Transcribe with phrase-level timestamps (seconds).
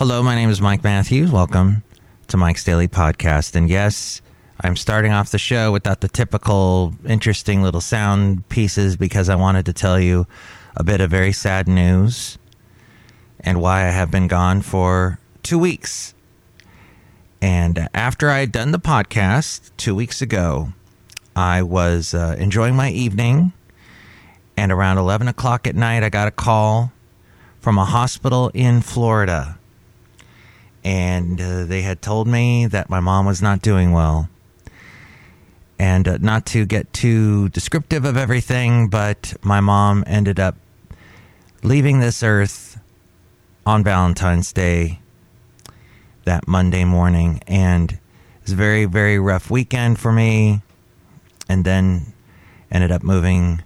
[0.00, 1.30] Hello, my name is Mike Matthews.
[1.30, 1.82] Welcome
[2.28, 3.54] to Mike's Daily Podcast.
[3.54, 4.22] And yes,
[4.62, 9.66] I'm starting off the show without the typical interesting little sound pieces because I wanted
[9.66, 10.26] to tell you
[10.74, 12.38] a bit of very sad news
[13.40, 16.14] and why I have been gone for two weeks.
[17.42, 20.72] And after I had done the podcast two weeks ago,
[21.36, 23.52] I was uh, enjoying my evening.
[24.56, 26.90] And around 11 o'clock at night, I got a call
[27.60, 29.58] from a hospital in Florida
[30.84, 34.28] and uh, they had told me that my mom was not doing well.
[35.78, 40.56] And uh, not to get too descriptive of everything, but my mom ended up
[41.62, 42.78] leaving this earth
[43.64, 45.00] on Valentine's Day
[46.24, 47.40] that Monday morning.
[47.46, 47.98] And it
[48.42, 50.62] was a very, very rough weekend for me.
[51.48, 52.12] And then
[52.70, 53.62] ended up moving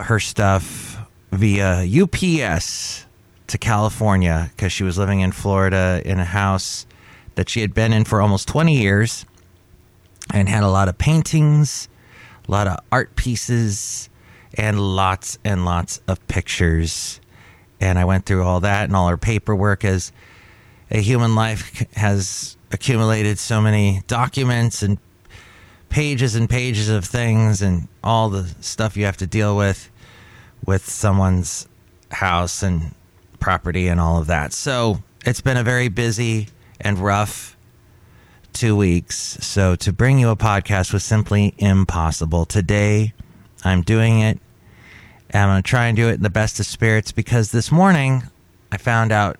[0.00, 0.98] her stuff
[1.30, 3.03] via UPS
[3.46, 6.86] to California because she was living in Florida in a house
[7.34, 9.24] that she had been in for almost 20 years
[10.32, 11.88] and had a lot of paintings,
[12.48, 14.08] a lot of art pieces,
[14.56, 17.20] and lots and lots of pictures.
[17.80, 20.12] And I went through all that and all her paperwork as
[20.90, 24.98] a human life has accumulated so many documents and
[25.88, 29.90] pages and pages of things and all the stuff you have to deal with
[30.66, 31.68] with someone's
[32.10, 32.94] house and
[33.44, 34.54] property and all of that.
[34.54, 36.48] So it's been a very busy
[36.80, 37.58] and rough
[38.54, 39.16] two weeks.
[39.42, 42.46] So to bring you a podcast was simply impossible.
[42.46, 43.12] Today,
[43.62, 44.40] I'm doing it.
[45.34, 48.22] I'm going to try and do it in the best of spirits because this morning
[48.72, 49.36] I found out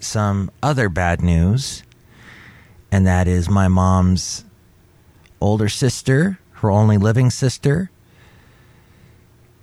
[0.00, 1.84] some other bad news,
[2.90, 4.44] and that is my mom's
[5.40, 7.88] older sister, her only living sister,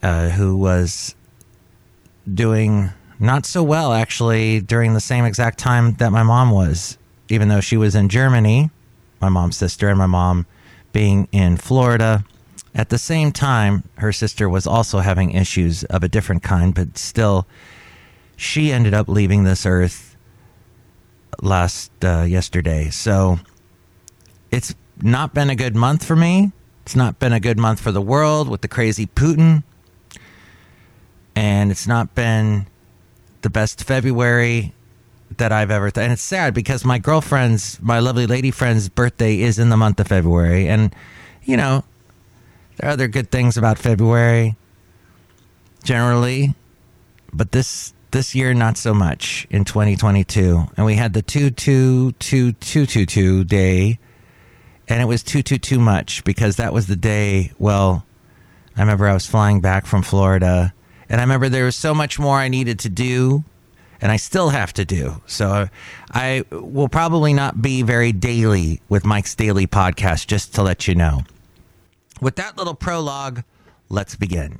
[0.01, 1.13] uh, who was
[2.33, 6.97] doing not so well, actually, during the same exact time that my mom was,
[7.29, 8.69] even though she was in Germany,
[9.21, 10.45] my mom's sister, and my mom
[10.91, 12.25] being in Florida.
[12.73, 16.97] At the same time, her sister was also having issues of a different kind, but
[16.97, 17.47] still,
[18.35, 20.15] she ended up leaving this earth
[21.41, 22.89] last uh, yesterday.
[22.89, 23.39] So
[24.51, 26.51] it's not been a good month for me.
[26.85, 29.63] It's not been a good month for the world with the crazy Putin.
[31.35, 32.67] And it's not been
[33.45, 34.73] the best February
[35.37, 35.91] that I've ever.
[35.91, 39.77] Th- and it's sad because my girlfriend's, my lovely lady friend's birthday is in the
[39.77, 40.93] month of February, and
[41.43, 41.83] you know,
[42.77, 44.55] there are other good things about February
[45.83, 46.55] generally,
[47.31, 50.65] but this this year not so much in 2022.
[50.75, 53.99] And we had the two two two two two two day,
[54.87, 57.51] and it was two two too much because that was the day.
[57.59, 58.07] Well,
[58.75, 60.73] I remember I was flying back from Florida
[61.09, 63.43] and I remember there was so much more I needed to do,
[64.01, 65.21] and I still have to do.
[65.25, 65.69] So
[66.11, 70.95] I will probably not be very daily with Mike's Daily Podcast, just to let you
[70.95, 71.23] know.
[72.21, 73.43] With that little prologue,
[73.89, 74.59] let's begin.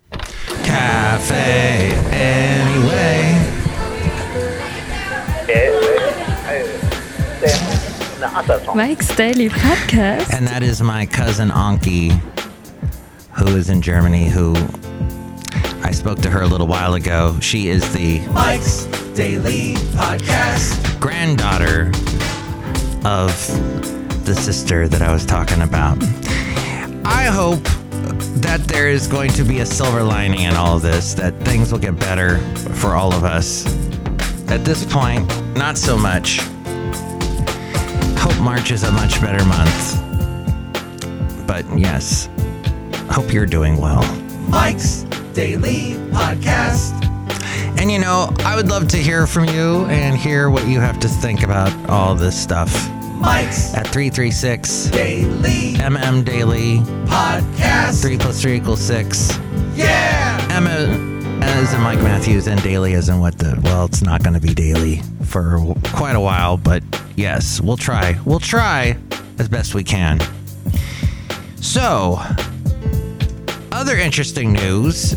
[0.64, 3.52] Cafe anyway.
[8.76, 10.34] Mike's Daily Podcast.
[10.34, 12.12] And that is my cousin Anki,
[13.32, 14.54] who is in Germany, who
[15.86, 17.40] I spoke to her a little while ago.
[17.42, 21.90] She is the Mike's Daily Podcast granddaughter
[23.08, 23.30] of
[24.26, 26.04] the sister that I was talking about.
[27.06, 27.62] I hope
[28.42, 31.72] that there is going to be a silver lining in all of this, that things
[31.72, 32.40] will get better
[32.80, 33.68] for all of us.
[34.50, 36.40] At this point, not so much.
[38.18, 40.02] Hope March is a much better month.
[41.46, 42.28] But yes,
[43.12, 44.04] hope you're doing well.
[44.50, 46.94] Mike's Daily Podcast.
[47.78, 50.98] And you know, I would love to hear from you and hear what you have
[51.02, 52.72] to think about all this stuff.
[53.16, 58.02] Mike's at 336 Daily MM Daily Podcast.
[58.02, 59.38] 3 plus 3 equals 6.
[59.76, 60.48] Yeah!
[60.52, 60.68] M
[61.44, 64.54] as in Mike Matthews and daily as in what the well, it's not gonna be
[64.54, 65.60] daily for
[65.94, 66.82] quite a while, but
[67.18, 68.18] yes, we'll try.
[68.24, 68.98] We'll try
[69.38, 70.22] as best we can.
[71.58, 72.22] So,
[73.74, 75.16] other interesting news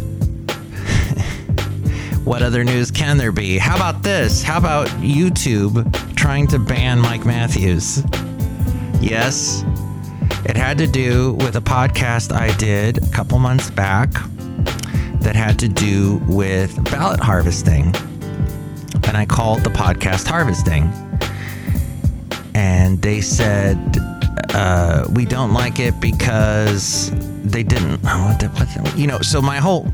[2.28, 3.56] what other news can there be?
[3.56, 4.42] How about this?
[4.42, 8.04] How about YouTube trying to ban Mike Matthews?
[9.00, 9.64] Yes,
[10.44, 14.10] it had to do with a podcast I did a couple months back
[15.20, 17.94] that had to do with ballot harvesting.
[19.04, 20.92] And I called the podcast Harvesting.
[22.54, 23.78] And they said,
[24.52, 27.10] uh, we don't like it because
[27.42, 28.02] they didn't.
[28.96, 29.90] You know, so my whole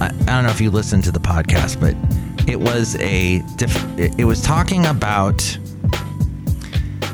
[0.00, 1.94] I, I don't know if you listened to the podcast, but
[2.48, 3.42] it was a
[3.96, 5.58] it was talking about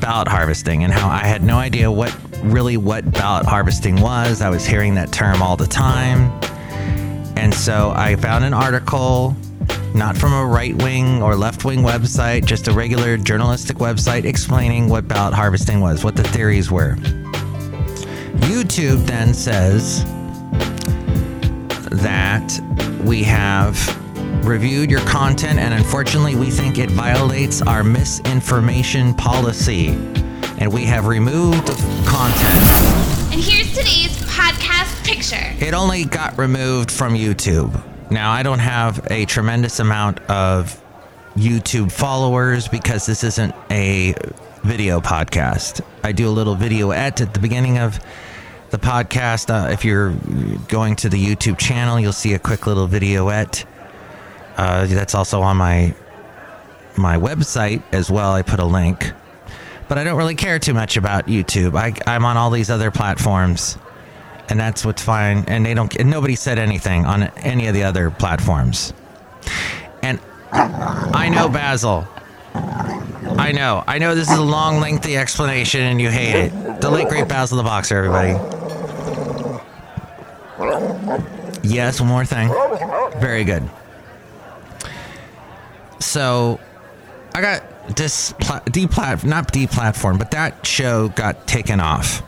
[0.00, 4.40] ballot harvesting and how I had no idea what really what ballot harvesting was.
[4.40, 6.30] I was hearing that term all the time.
[7.36, 9.36] And so I found an article,
[9.94, 14.88] not from a right wing or left wing website, just a regular journalistic website explaining
[14.88, 16.96] what ballot harvesting was, what the theories were.
[18.46, 20.04] YouTube then says
[21.90, 22.60] that
[23.04, 23.76] we have
[24.46, 29.88] reviewed your content and unfortunately we think it violates our misinformation policy
[30.58, 33.32] and we have removed the content.
[33.32, 35.64] And here's today's podcast picture.
[35.64, 37.82] It only got removed from YouTube.
[38.10, 40.82] Now, I don't have a tremendous amount of
[41.36, 44.14] YouTube followers because this isn't a
[44.64, 45.82] video podcast.
[46.02, 48.00] I do a little video at at the beginning of
[48.70, 49.50] the podcast.
[49.50, 50.12] Uh, if you're
[50.68, 53.64] going to the YouTube channel, you'll see a quick little videoette.
[54.56, 55.94] Uh, that's also on my
[56.96, 58.32] my website as well.
[58.32, 59.12] I put a link,
[59.88, 61.76] but I don't really care too much about YouTube.
[61.76, 63.78] I, I'm on all these other platforms,
[64.48, 65.44] and that's what's fine.
[65.46, 65.94] And they don't.
[65.96, 68.92] And nobody said anything on any of the other platforms.
[70.02, 70.20] And
[70.52, 72.06] I know Basil.
[73.38, 73.84] I know.
[73.86, 76.80] I know this is a long, lengthy explanation, and you hate it.
[76.80, 78.32] The late great Basil the Boxer, everybody.
[81.62, 82.48] Yes, one more thing.
[83.20, 83.68] Very good.
[86.00, 86.58] So,
[87.34, 87.62] I got
[87.96, 92.22] this pla- deplat not deplatform, but that show got taken off.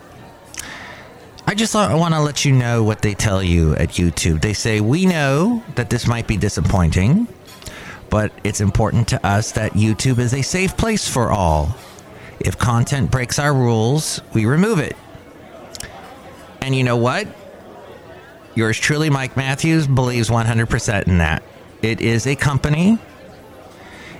[1.47, 4.41] I just want to let you know what they tell you at YouTube.
[4.41, 7.27] They say we know that this might be disappointing,
[8.11, 11.75] but it's important to us that YouTube is a safe place for all.
[12.39, 14.95] If content breaks our rules, we remove it.
[16.61, 17.27] And you know what?
[18.53, 21.41] Yours truly, Mike Matthews, believes 100% in that.
[21.81, 22.99] It is a company.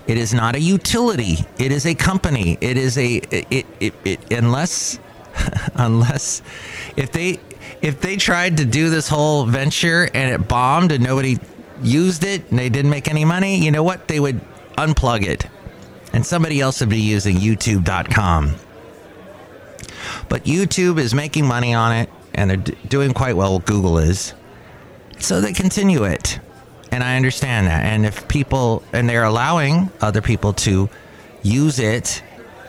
[0.08, 1.46] It is not a utility.
[1.60, 2.58] It is a company.
[2.62, 5.00] It is a it it, it unless
[5.76, 6.42] unless
[6.98, 7.40] if they
[7.82, 11.38] if they tried to do this whole venture and it bombed and nobody
[11.84, 14.08] used it and they didn't make any money, you know what?
[14.08, 14.42] They would
[14.78, 15.48] unplug it
[16.14, 18.56] and somebody else would be using youtube.com.
[20.30, 23.60] But YouTube is making money on it and they're d- doing quite well.
[23.60, 24.34] Google is.
[25.20, 26.40] So they continue it.
[26.92, 27.86] And I understand that.
[27.86, 30.90] And if people, and they're allowing other people to
[31.42, 32.22] use it,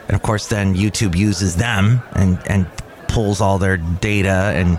[0.07, 2.67] and of course, then YouTube uses them and, and
[3.09, 4.79] pulls all their data and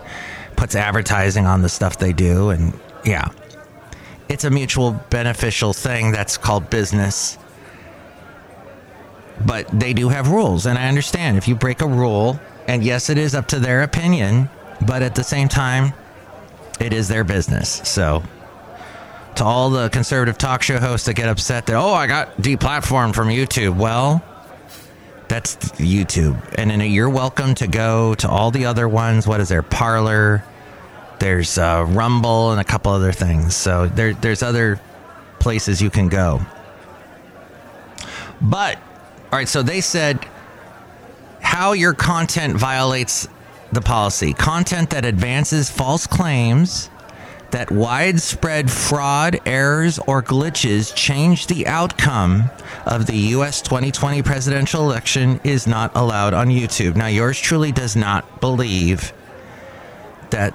[0.56, 2.52] puts advertising on the stuff they do.
[2.52, 3.30] And yeah,
[4.34, 7.38] it's a mutual beneficial thing that's called business.
[9.46, 10.66] But they do have rules.
[10.66, 13.84] And I understand if you break a rule, and yes, it is up to their
[13.84, 14.50] opinion,
[14.86, 15.94] but at the same time,
[16.80, 17.82] it is their business.
[17.84, 18.24] So,
[19.36, 23.14] to all the conservative talk show hosts that get upset that, oh, I got deplatformed
[23.14, 24.24] from YouTube, well,
[25.28, 26.42] that's YouTube.
[26.58, 29.28] And then you're welcome to go to all the other ones.
[29.28, 29.64] What is there?
[29.64, 30.44] Parler,
[31.24, 33.56] there's uh, Rumble, and a couple other things.
[33.56, 34.78] So, there, there's other
[35.40, 36.42] places you can go.
[38.42, 38.78] But,
[39.32, 40.20] all right, so they said
[41.42, 43.30] how your content violates
[43.72, 44.34] the policy.
[44.34, 46.90] Content that advances false claims
[47.52, 52.50] that widespread fraud, errors, or glitches change the outcome
[52.86, 53.62] of the U.S.
[53.62, 56.98] 2020 presidential election is not allowed on YouTube.
[56.98, 59.14] Now, yours truly does not believe
[60.32, 60.54] that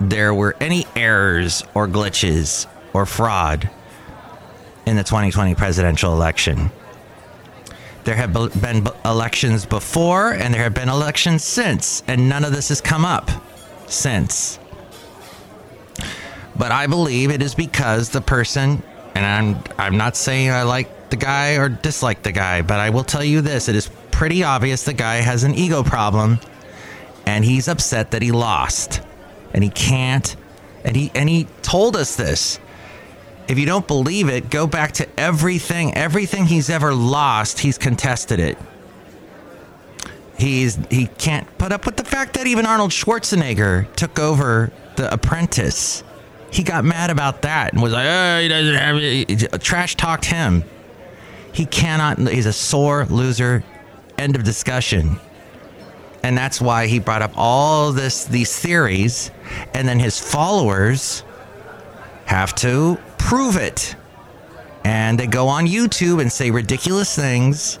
[0.00, 3.70] there were any errors or glitches or fraud
[4.86, 6.70] in the 2020 presidential election.
[8.04, 12.70] There have been elections before and there have been elections since, and none of this
[12.70, 13.30] has come up
[13.86, 14.58] since.
[16.56, 18.82] But I believe it is because the person,
[19.14, 22.90] and I'm I'm not saying I like the guy or dislike the guy, but I
[22.90, 26.38] will tell you this: it is pretty obvious the guy has an ego problem,
[27.26, 29.02] and he's upset that he lost,
[29.52, 30.36] and he can't,
[30.84, 32.58] and he and he told us this.
[33.48, 38.38] If you don't believe it, go back to everything, everything he's ever lost, he's contested
[38.38, 38.56] it.
[40.38, 45.12] He's he can't put up with the fact that even Arnold Schwarzenegger took over The
[45.12, 46.04] Apprentice.
[46.52, 49.62] He got mad about that and was like, oh, he doesn't have it.
[49.62, 50.64] Trash talked him.
[51.52, 53.62] He cannot, he's a sore loser.
[54.18, 55.18] End of discussion.
[56.22, 59.30] And that's why he brought up all this these theories,
[59.74, 61.24] and then his followers
[62.26, 63.96] have to prove it.
[64.84, 67.78] And they go on YouTube and say ridiculous things.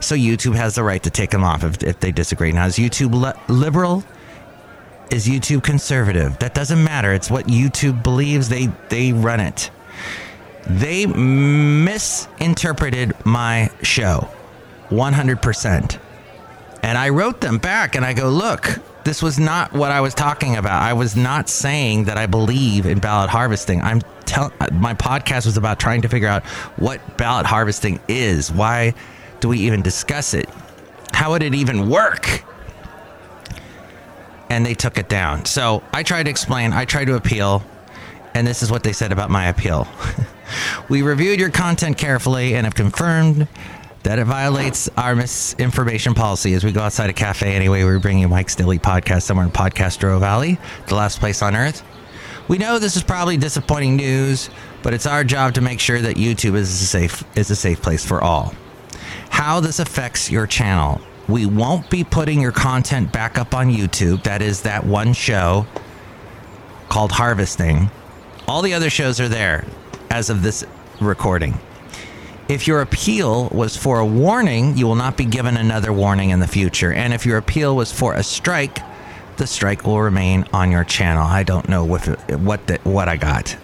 [0.00, 2.52] So YouTube has the right to take them off if, if they disagree.
[2.52, 4.02] Now, is YouTube li- liberal?
[5.10, 6.38] Is YouTube conservative?
[6.38, 7.12] That doesn't matter.
[7.12, 8.48] It's what YouTube believes.
[8.48, 9.70] They they run it.
[10.66, 14.28] They misinterpreted my show
[14.90, 15.98] 100%.
[16.82, 20.14] And I wrote them back and I go, look, this was not what I was
[20.14, 20.82] talking about.
[20.82, 23.80] I was not saying that I believe in ballot harvesting.
[23.80, 26.44] I'm tell my podcast was about trying to figure out
[26.76, 28.50] what ballot harvesting is.
[28.52, 28.94] Why
[29.40, 30.48] do we even discuss it?
[31.12, 32.44] How would it even work?
[34.48, 35.44] And they took it down.
[35.44, 37.62] So I tried to explain, I tried to appeal,
[38.34, 39.88] and this is what they said about my appeal.
[40.88, 43.48] we reviewed your content carefully and have confirmed
[44.02, 46.54] that it violates our misinformation policy.
[46.54, 50.18] As we go outside a cafe anyway, we're bringing Mike's Daily Podcast somewhere in Podcastro
[50.18, 51.82] Valley, the last place on earth.
[52.48, 54.50] We know this is probably disappointing news,
[54.82, 57.80] but it's our job to make sure that YouTube is a safe is a safe
[57.82, 58.54] place for all.
[59.28, 61.00] How this affects your channel.
[61.28, 64.24] We won't be putting your content back up on YouTube.
[64.24, 65.66] That is that one show
[66.88, 67.90] called Harvesting.
[68.48, 69.64] All the other shows are there
[70.10, 70.64] as of this
[71.00, 71.56] recording.
[72.50, 76.40] If your appeal was for a warning, you will not be given another warning in
[76.40, 76.92] the future.
[76.92, 78.80] And if your appeal was for a strike,
[79.36, 81.22] the strike will remain on your channel.
[81.22, 82.00] I don't know what
[82.40, 83.56] what the, what I got,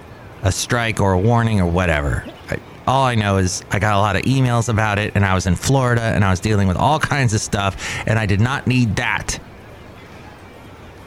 [0.43, 2.25] a strike or a warning or whatever.
[2.49, 5.35] I, all I know is I got a lot of emails about it, and I
[5.35, 8.40] was in Florida and I was dealing with all kinds of stuff, and I did
[8.40, 9.40] not need that.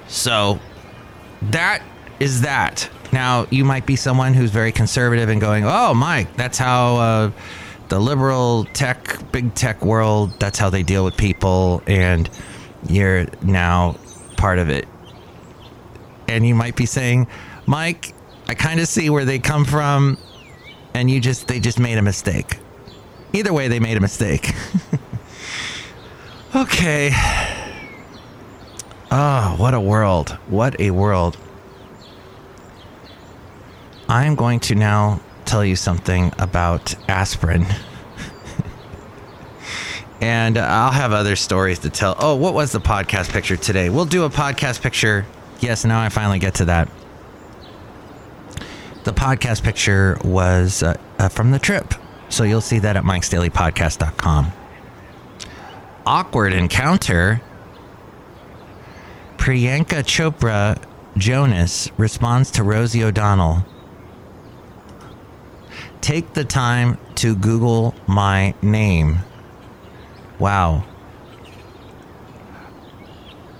[0.09, 0.59] So
[1.43, 1.81] that
[2.19, 2.89] is that.
[3.13, 7.31] Now, you might be someone who's very conservative and going, oh, Mike, that's how uh,
[7.89, 12.29] the liberal tech, big tech world, that's how they deal with people, and
[12.87, 13.97] you're now
[14.37, 14.87] part of it.
[16.27, 17.27] And you might be saying,
[17.65, 18.13] Mike,
[18.47, 20.17] I kind of see where they come from,
[20.93, 22.59] and you just, they just made a mistake.
[23.33, 24.53] Either way, they made a mistake.
[26.55, 27.11] okay.
[29.11, 30.31] Oh, what a world.
[30.47, 31.37] What a world.
[34.07, 37.65] I'm going to now tell you something about aspirin.
[40.21, 42.15] and I'll have other stories to tell.
[42.19, 43.89] Oh, what was the podcast picture today?
[43.89, 45.25] We'll do a podcast picture.
[45.59, 46.87] Yes, now I finally get to that.
[49.05, 51.95] The podcast picture was uh, uh, from the trip.
[52.29, 54.51] So you'll see that at mikesdailypodcast.com.
[56.05, 57.41] Awkward encounter.
[59.37, 60.79] Priyanka Chopra
[61.17, 63.65] Jonas responds to Rosie O'Donnell
[66.01, 69.19] take the time to Google my name.
[70.39, 70.85] Wow.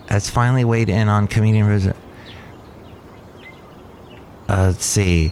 [0.08, 1.94] Has finally weighed in on comedian.
[4.48, 5.32] Uh, let's see.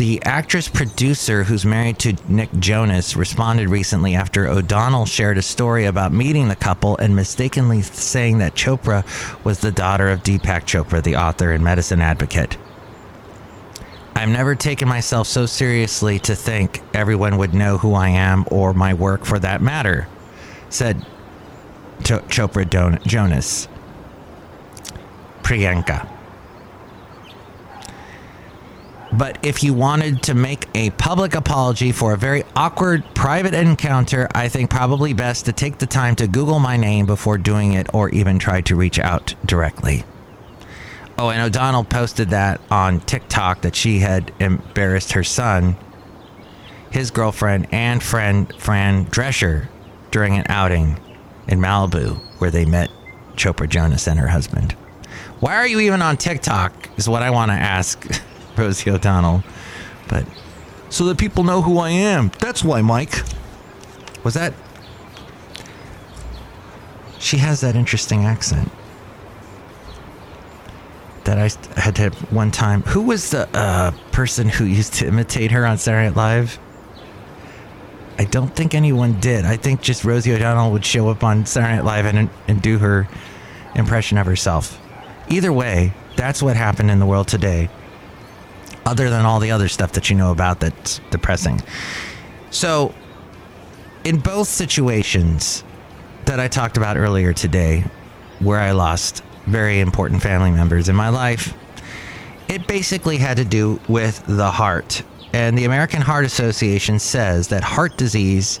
[0.00, 5.84] The actress producer who's married to Nick Jonas responded recently after O'Donnell shared a story
[5.84, 9.04] about meeting the couple and mistakenly saying that Chopra
[9.44, 12.56] was the daughter of Deepak Chopra, the author and medicine advocate.
[14.20, 18.74] I've never taken myself so seriously to think everyone would know who I am or
[18.74, 20.08] my work for that matter,
[20.68, 21.06] said
[22.04, 23.66] Ch- Chopra Don- Jonas.
[25.42, 26.06] Priyanka.
[29.10, 34.28] But if you wanted to make a public apology for a very awkward private encounter,
[34.34, 37.86] I think probably best to take the time to Google my name before doing it
[37.94, 40.04] or even try to reach out directly.
[41.22, 45.76] Oh, and O'Donnell posted that on TikTok that she had embarrassed her son,
[46.90, 49.68] his girlfriend, and friend Fran Drescher
[50.12, 50.98] during an outing
[51.46, 52.88] in Malibu where they met
[53.34, 54.72] Chopra Jonas and her husband.
[55.40, 56.72] Why are you even on TikTok?
[56.96, 58.02] Is what I want to ask
[58.56, 59.44] Rosie O'Donnell.
[60.08, 60.24] But
[60.88, 62.30] so that people know who I am.
[62.38, 63.24] That's why, Mike.
[64.24, 64.54] Was that?
[67.18, 68.72] She has that interesting accent
[71.30, 72.82] that I had to one time.
[72.82, 76.58] Who was the uh, person who used to imitate her on Saturday Night Live?
[78.18, 79.44] I don't think anyone did.
[79.44, 82.78] I think just Rosie O'Donnell would show up on Saturday Night Live and, and do
[82.78, 83.08] her
[83.76, 84.80] impression of herself.
[85.28, 87.70] Either way, that's what happened in the world today,
[88.84, 91.62] other than all the other stuff that you know about that's depressing.
[92.50, 92.92] So,
[94.02, 95.62] in both situations
[96.24, 97.84] that I talked about earlier today,
[98.40, 101.54] where I lost very important family members in my life.
[102.48, 105.02] It basically had to do with the heart.
[105.32, 108.60] And the American Heart Association says that heart disease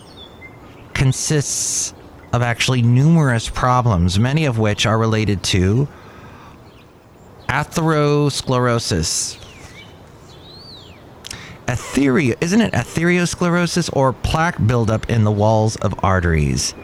[0.94, 1.92] consists
[2.32, 5.88] of actually numerous problems, many of which are related to
[7.48, 9.36] atherosclerosis.
[11.66, 16.74] Atherio, isn't it atherosclerosis or plaque buildup in the walls of arteries?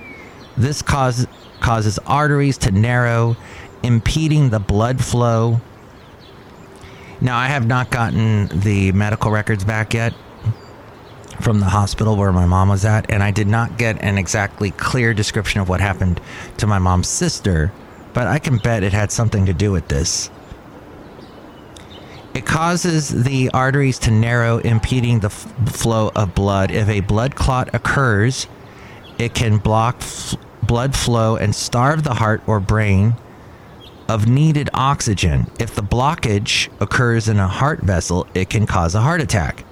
[0.57, 1.27] This cause,
[1.61, 3.37] causes arteries to narrow
[3.87, 5.61] impeding the blood flow.
[7.21, 10.13] Now, I have not gotten the medical records back yet
[11.41, 14.73] from the hospital where my mom was at, and I did not get an exactly
[14.73, 16.21] clear description of what happened
[16.59, 17.73] to my mom's sister,
[18.13, 20.31] but I can bet it had something to do with this.
[22.35, 26.71] It causes the arteries to narrow, impeding the f- flow of blood.
[26.71, 28.47] If a blood clot occurs,
[29.19, 33.15] it can block f- blood flow and starve the heart or brain
[34.09, 35.47] of needed oxygen.
[35.59, 39.65] If the blockage occurs in a heart vessel, it can cause a heart attack.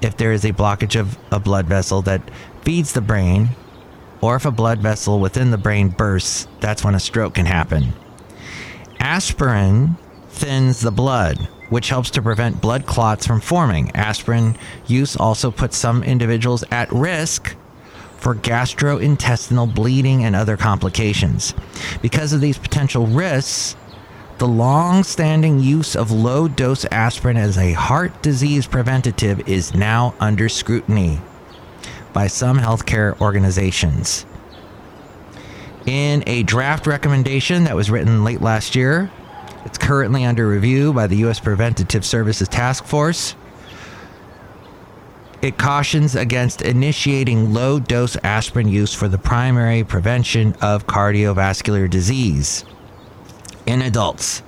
[0.00, 2.22] If there is a blockage of a blood vessel that
[2.62, 3.50] feeds the brain,
[4.20, 7.92] or if a blood vessel within the brain bursts, that's when a stroke can happen.
[9.00, 9.96] Aspirin
[10.28, 11.38] thins the blood,
[11.70, 13.90] which helps to prevent blood clots from forming.
[13.96, 17.56] Aspirin use also puts some individuals at risk
[18.22, 21.54] for gastrointestinal bleeding and other complications.
[22.00, 23.74] Because of these potential risks,
[24.38, 30.14] the long standing use of low dose aspirin as a heart disease preventative is now
[30.20, 31.20] under scrutiny
[32.12, 34.24] by some healthcare organizations.
[35.86, 39.10] In a draft recommendation that was written late last year,
[39.64, 41.40] it's currently under review by the U.S.
[41.40, 43.34] Preventative Services Task Force.
[45.42, 52.64] It cautions against initiating low dose aspirin use for the primary prevention of cardiovascular disease
[53.66, 54.42] in adults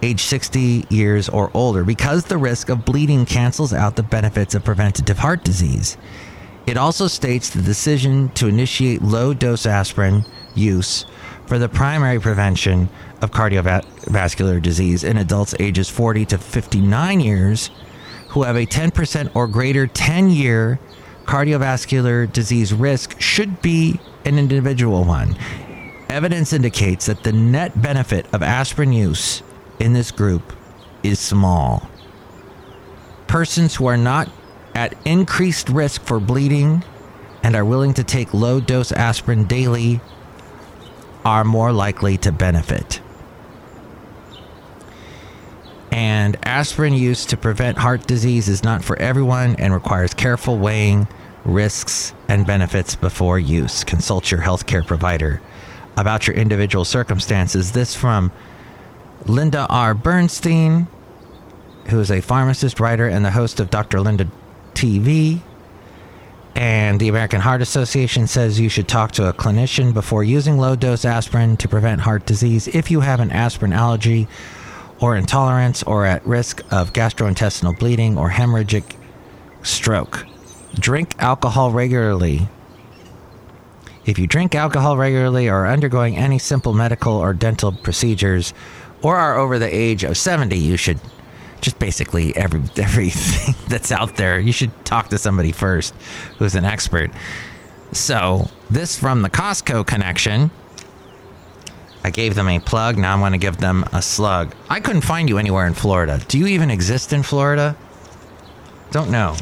[0.00, 4.64] age 60 years or older because the risk of bleeding cancels out the benefits of
[4.64, 5.98] preventative heart disease.
[6.66, 10.24] It also states the decision to initiate low dose aspirin
[10.54, 11.04] use
[11.46, 12.88] for the primary prevention
[13.20, 17.70] of cardiovascular disease in adults ages 40 to 59 years
[18.28, 20.78] who have a 10% or greater 10 year
[21.24, 25.36] cardiovascular disease risk should be an individual one.
[26.08, 29.42] Evidence indicates that the net benefit of aspirin use
[29.78, 30.54] in this group
[31.02, 31.88] is small.
[33.26, 34.30] Persons who are not
[34.74, 36.82] at increased risk for bleeding
[37.42, 40.00] and are willing to take low dose aspirin daily
[41.24, 43.00] are more likely to benefit.
[45.98, 51.08] And aspirin use to prevent heart disease is not for everyone and requires careful weighing
[51.44, 53.82] risks and benefits before use.
[53.82, 55.40] Consult your healthcare provider
[55.96, 57.72] about your individual circumstances.
[57.72, 58.30] This from
[59.26, 59.92] Linda R.
[59.92, 60.86] Bernstein,
[61.88, 64.00] who is a pharmacist, writer, and the host of Dr.
[64.00, 64.28] Linda
[64.74, 65.40] TV.
[66.54, 70.76] And the American Heart Association says you should talk to a clinician before using low
[70.76, 74.28] dose aspirin to prevent heart disease if you have an aspirin allergy
[75.00, 78.96] or intolerance or at risk of gastrointestinal bleeding or hemorrhagic
[79.62, 80.26] stroke.
[80.74, 82.48] Drink alcohol regularly.
[84.04, 88.54] If you drink alcohol regularly or are undergoing any simple medical or dental procedures
[89.02, 90.98] or are over the age of 70, you should
[91.60, 94.38] just basically every everything that's out there.
[94.38, 95.94] You should talk to somebody first
[96.38, 97.10] who's an expert.
[97.92, 100.50] So, this from the Costco connection.
[102.04, 102.96] I gave them a plug.
[102.96, 104.54] Now I'm going to give them a slug.
[104.68, 106.20] I couldn't find you anywhere in Florida.
[106.28, 107.76] Do you even exist in Florida?
[108.90, 109.36] Don't know.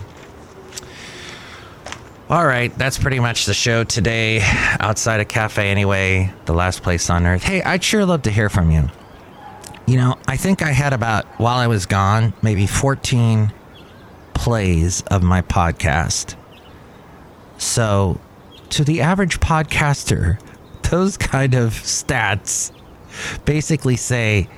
[2.29, 4.41] All right, that's pretty much the show today.
[4.81, 7.45] Outside a cafe, anyway, the last place on earth.
[7.45, 8.89] Hey, I'd sure love to hear from you.
[9.87, 13.53] You know, I think I had about, while I was gone, maybe 14
[14.35, 16.35] plays of my podcast.
[17.59, 18.21] So,
[18.71, 20.41] to the average podcaster,
[20.91, 22.73] those kind of stats
[23.45, 24.49] basically say,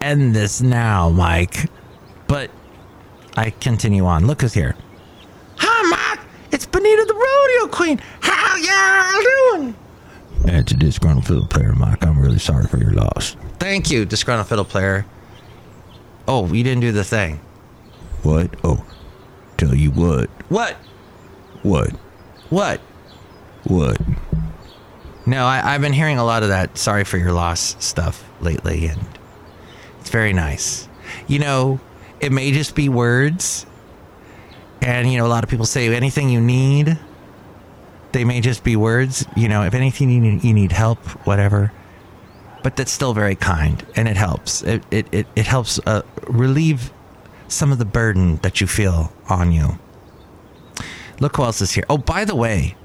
[0.00, 1.70] end this now, Mike.
[2.26, 2.50] But
[3.36, 4.26] I continue on.
[4.26, 4.76] Look who's here.
[5.56, 6.24] Hi, Mike.
[6.52, 8.00] It's Benita the Rodeo Queen.
[8.20, 9.74] How y'all doing?
[10.48, 13.36] And to disgruntled fiddle player, Mike, I'm really sorry for your loss.
[13.58, 15.04] Thank you, disgruntled fiddle player.
[16.26, 17.40] Oh, you didn't do the thing.
[18.22, 18.54] What?
[18.64, 18.84] Oh,
[19.56, 20.30] tell you what.
[20.48, 20.76] What?
[21.62, 21.90] What?
[22.48, 22.80] What?
[23.64, 24.00] What?
[25.26, 28.86] No, I, I've been hearing a lot of that sorry for your loss stuff lately,
[28.86, 29.00] and
[30.00, 30.88] it's very nice.
[31.28, 31.80] You know,
[32.20, 33.66] it may just be words,
[34.80, 36.98] and, you know, a lot of people say anything you need,
[38.12, 39.24] they may just be words.
[39.36, 41.72] You know, if anything you need, you need help, whatever.
[42.62, 44.62] But that's still very kind, and it helps.
[44.62, 46.92] It, it, it, it helps uh, relieve
[47.48, 49.78] some of the burden that you feel on you.
[51.20, 51.84] Look who else is here.
[51.88, 52.76] Oh, by the way,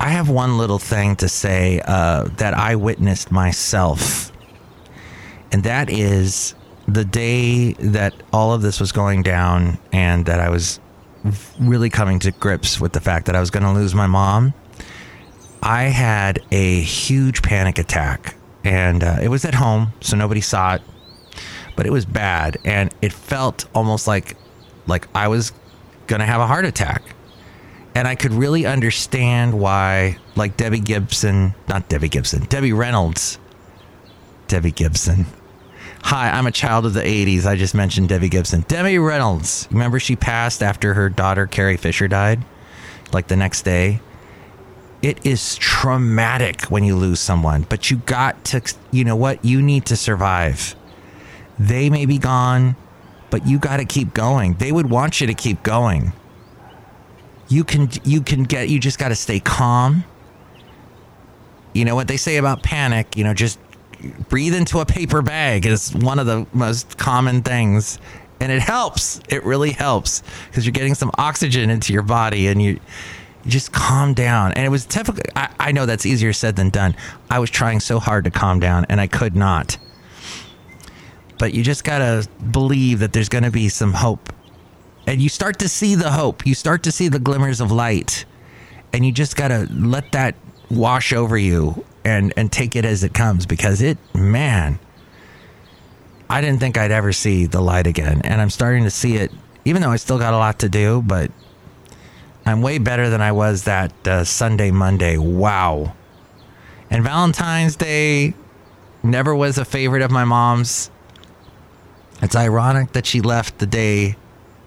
[0.00, 4.30] I have one little thing to say uh, that I witnessed myself,
[5.52, 6.54] and that is
[6.86, 10.80] the day that all of this was going down, and that I was
[11.60, 14.54] really coming to grips with the fact that I was going to lose my mom.
[15.62, 20.74] I had a huge panic attack, and uh, it was at home, so nobody saw
[20.76, 20.82] it.
[21.76, 24.36] but it was bad, and it felt almost like
[24.86, 25.52] like I was
[26.06, 27.02] gonna have a heart attack.
[27.98, 33.40] And I could really understand why, like Debbie Gibson, not Debbie Gibson, Debbie Reynolds,
[34.46, 35.26] Debbie Gibson.
[36.02, 37.44] Hi, I'm a child of the 80s.
[37.44, 38.60] I just mentioned Debbie Gibson.
[38.68, 39.66] Debbie Reynolds.
[39.72, 42.44] Remember she passed after her daughter Carrie Fisher died?
[43.12, 44.00] Like the next day?
[45.02, 49.44] It is traumatic when you lose someone, but you got to, you know what?
[49.44, 50.76] You need to survive.
[51.58, 52.76] They may be gone,
[53.30, 54.54] but you got to keep going.
[54.54, 56.12] They would want you to keep going.
[57.48, 60.04] You can, you can get, you just got to stay calm.
[61.72, 63.58] You know what they say about panic, you know, just
[64.28, 67.98] breathe into a paper bag is one of the most common things.
[68.40, 69.20] And it helps.
[69.28, 72.78] It really helps because you're getting some oxygen into your body and you,
[73.44, 74.52] you just calm down.
[74.52, 75.26] And it was difficult.
[75.34, 76.94] I, I know that's easier said than done.
[77.30, 79.76] I was trying so hard to calm down and i could not.
[81.38, 84.32] But you just gotta believe that there's gonna be some hope
[85.08, 86.46] and you start to see the hope.
[86.46, 88.26] You start to see the glimmers of light.
[88.92, 90.34] And you just gotta let that
[90.70, 94.78] wash over you and and take it as it comes because it man
[96.28, 98.20] I didn't think I'd ever see the light again.
[98.22, 99.32] And I'm starting to see it
[99.64, 101.30] even though I still got a lot to do but
[102.44, 105.16] I'm way better than I was that uh, Sunday Monday.
[105.16, 105.94] Wow.
[106.90, 108.34] And Valentine's Day
[109.02, 110.90] never was a favorite of my mom's.
[112.20, 114.16] It's ironic that she left the day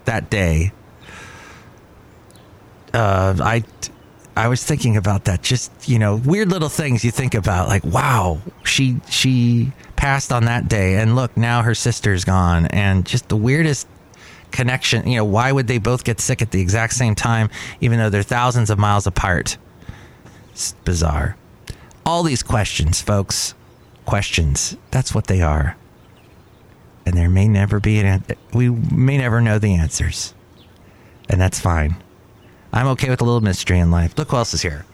[0.06, 0.72] that day
[2.94, 3.64] uh, I
[4.36, 5.42] I was thinking about that.
[5.42, 10.44] Just you know, weird little things you think about, like wow, she she passed on
[10.44, 13.86] that day, and look, now her sister's gone, and just the weirdest
[14.50, 15.06] connection.
[15.06, 18.10] You know, why would they both get sick at the exact same time, even though
[18.10, 19.56] they're thousands of miles apart?
[20.50, 21.36] It's bizarre.
[22.04, 23.54] All these questions, folks,
[24.04, 24.76] questions.
[24.90, 25.76] That's what they are,
[27.04, 28.24] and there may never be an.
[28.52, 30.34] We may never know the answers,
[31.28, 31.96] and that's fine.
[32.72, 34.16] I'm okay with a little mystery in life.
[34.16, 34.86] Look who else is here.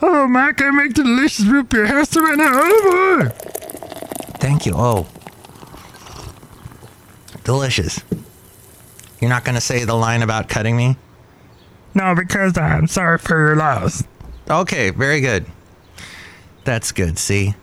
[0.00, 2.04] Oh, Mac, I make delicious root beer.
[2.04, 2.50] Some right now.
[2.54, 3.28] Oh, boy.
[4.38, 4.72] Thank you.
[4.74, 5.06] Oh,
[7.44, 8.00] delicious.
[9.20, 10.96] You're not going to say the line about cutting me?
[11.94, 14.02] No, because I'm sorry for your loss.
[14.50, 15.46] Okay, very good.
[16.64, 17.18] That's good.
[17.18, 17.54] See,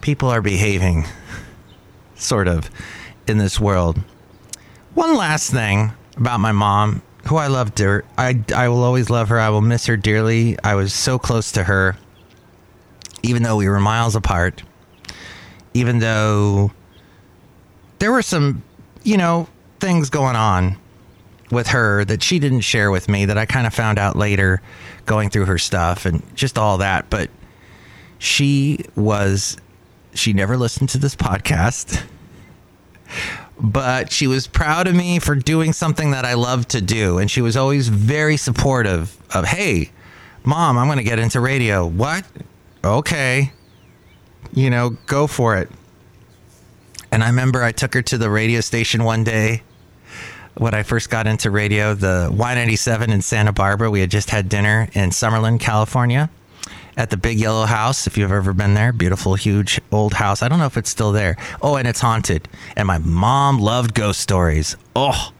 [0.00, 1.04] people are behaving
[2.22, 2.70] sort of
[3.26, 3.98] in this world.
[4.94, 8.04] One last thing about my mom who I love dear.
[8.18, 9.38] I I will always love her.
[9.38, 10.56] I will miss her dearly.
[10.62, 11.96] I was so close to her,
[13.22, 14.62] even though we were miles apart.
[15.74, 16.70] Even though
[17.98, 18.62] there were some,
[19.04, 19.48] you know,
[19.80, 20.76] things going on
[21.50, 24.60] with her that she didn't share with me that I kind of found out later
[25.06, 27.08] going through her stuff and just all that.
[27.10, 27.30] But
[28.18, 29.56] she was,
[30.14, 32.02] she never listened to this podcast
[33.62, 37.18] but she was proud of me for doing something that I love to do.
[37.18, 39.90] And she was always very supportive of, hey,
[40.44, 41.86] mom, I'm going to get into radio.
[41.86, 42.24] What?
[42.82, 43.52] Okay.
[44.52, 45.70] You know, go for it.
[47.12, 49.62] And I remember I took her to the radio station one day
[50.54, 53.90] when I first got into radio, the Y97 in Santa Barbara.
[53.90, 56.30] We had just had dinner in Summerland, California
[56.96, 58.92] at the Big Yellow House, if you've ever been there.
[58.92, 60.42] Beautiful, huge old house.
[60.42, 61.36] I don't know if it's still there.
[61.60, 62.48] Oh, and it's haunted.
[62.76, 64.76] And my mom loved ghost stories.
[64.94, 65.32] Oh,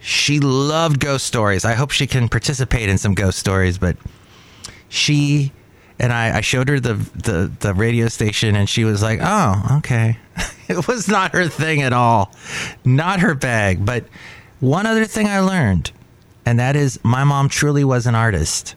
[0.00, 1.64] she loved ghost stories.
[1.64, 3.96] I hope she can participate in some ghost stories, but
[4.88, 5.52] she
[5.98, 9.78] and I, I showed her the, the, the radio station and she was like, oh,
[9.78, 10.18] okay.
[10.68, 12.32] it was not her thing at all.
[12.84, 13.84] Not her bag.
[13.84, 14.04] But
[14.60, 15.90] one other thing I learned,
[16.46, 18.76] and that is my mom truly was an artist.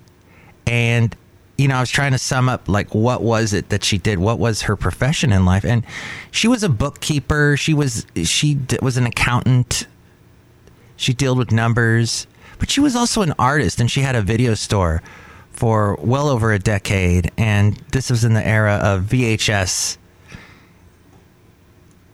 [0.65, 1.15] And
[1.61, 4.17] you know, I was trying to sum up like what was it that she did?
[4.17, 5.63] What was her profession in life?
[5.63, 5.85] And
[6.31, 7.55] she was a bookkeeper.
[7.55, 9.85] She was she was an accountant.
[10.95, 12.25] She dealt with numbers,
[12.57, 15.03] but she was also an artist, and she had a video store
[15.51, 17.31] for well over a decade.
[17.37, 19.97] And this was in the era of VHS,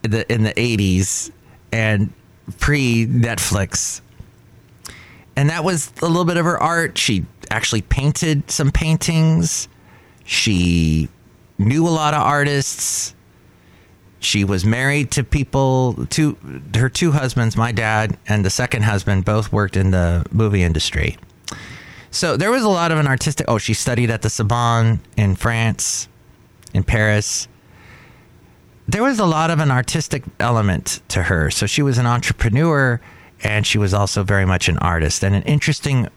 [0.03, 1.31] in the in the eighties,
[1.71, 2.12] and
[2.60, 4.01] pre Netflix.
[5.38, 6.97] And that was a little bit of her art.
[6.97, 9.67] She actually painted some paintings.
[10.23, 11.10] She
[11.57, 13.13] knew a lot of artists.
[14.19, 16.38] She was married to people, to
[16.75, 21.17] her two husbands, my dad and the second husband, both worked in the movie industry.
[22.10, 23.45] So there was a lot of an artistic.
[23.47, 26.07] Oh, she studied at the Sorbonne in France,
[26.73, 27.47] in Paris.
[28.88, 31.51] There was a lot of an artistic element to her.
[31.51, 32.99] So she was an entrepreneur
[33.43, 36.07] and she was also very much an artist and an interesting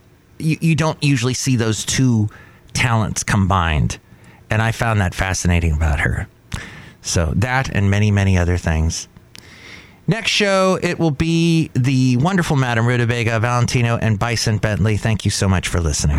[0.41, 2.29] you, you don't usually see those two
[2.73, 3.99] talents combined.
[4.49, 6.27] And I found that fascinating about her.
[7.03, 9.09] So, that and many, many other things.
[10.07, 14.97] Next show, it will be the wonderful Madame Rootabega, Valentino, and Bison Bentley.
[14.97, 16.17] Thank you so much for listening.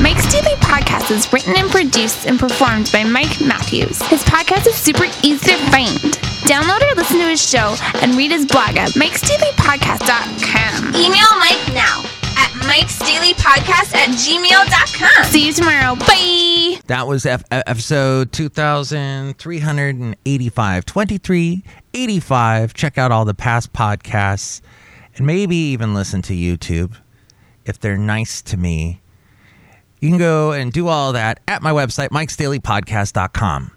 [0.00, 4.00] Mike's Daily Podcast is written and produced and performed by Mike Matthews.
[4.02, 5.98] His podcast is super easy to find.
[6.46, 10.94] Download or listen to his show and read his blog at mikesdailypodcast.com.
[10.94, 12.04] Email Mike now
[12.64, 15.24] at mikesdailypodcast at gmail.com.
[15.26, 15.94] See you tomorrow.
[15.96, 16.80] Bye.
[16.86, 22.74] That was F- episode 2385, 2385.
[22.74, 24.60] Check out all the past podcasts
[25.16, 26.96] and maybe even listen to YouTube
[27.64, 29.00] if they're nice to me.
[30.00, 33.70] You can go and do all that at my website, mikesdailypodcast.com.